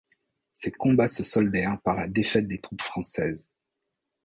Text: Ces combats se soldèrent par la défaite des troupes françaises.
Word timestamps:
Ces 0.53 0.71
combats 0.71 1.09
se 1.09 1.21
soldèrent 1.23 1.79
par 1.79 1.93
la 1.93 2.07
défaite 2.07 2.47
des 2.47 2.59
troupes 2.59 2.81
françaises. 2.81 3.51